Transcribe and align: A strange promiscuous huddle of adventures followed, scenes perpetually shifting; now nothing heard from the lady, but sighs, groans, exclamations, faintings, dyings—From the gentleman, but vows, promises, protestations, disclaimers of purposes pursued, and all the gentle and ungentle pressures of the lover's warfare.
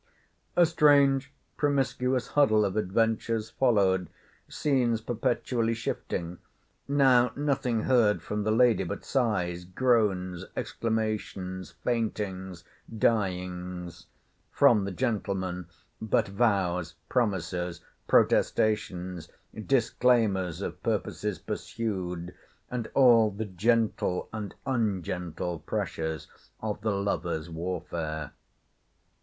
A 0.55 0.65
strange 0.65 1.31
promiscuous 1.57 2.29
huddle 2.29 2.65
of 2.65 2.75
adventures 2.75 3.51
followed, 3.51 4.09
scenes 4.49 4.99
perpetually 4.99 5.75
shifting; 5.75 6.39
now 6.87 7.31
nothing 7.35 7.81
heard 7.83 8.23
from 8.23 8.41
the 8.43 8.49
lady, 8.49 8.83
but 8.83 9.05
sighs, 9.05 9.63
groans, 9.63 10.43
exclamations, 10.57 11.75
faintings, 11.83 12.63
dyings—From 12.97 14.85
the 14.85 14.91
gentleman, 14.91 15.67
but 16.01 16.29
vows, 16.29 16.95
promises, 17.07 17.81
protestations, 18.07 19.29
disclaimers 19.53 20.63
of 20.63 20.81
purposes 20.81 21.37
pursued, 21.37 22.33
and 22.71 22.89
all 22.95 23.29
the 23.29 23.45
gentle 23.45 24.29
and 24.33 24.55
ungentle 24.65 25.59
pressures 25.59 26.27
of 26.59 26.81
the 26.81 26.89
lover's 26.91 27.51
warfare. 27.51 28.31